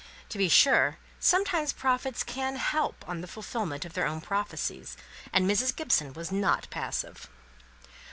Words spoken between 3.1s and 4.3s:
the fulfilment of their own